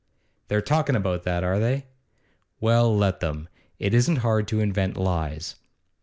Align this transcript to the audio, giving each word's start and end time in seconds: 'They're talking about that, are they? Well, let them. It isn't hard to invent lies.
'They're 0.47 0.63
talking 0.63 0.95
about 0.95 1.21
that, 1.25 1.43
are 1.43 1.59
they? 1.59 1.85
Well, 2.59 2.97
let 2.97 3.19
them. 3.19 3.47
It 3.77 3.93
isn't 3.93 4.15
hard 4.25 4.47
to 4.47 4.59
invent 4.59 4.97
lies. 4.97 5.57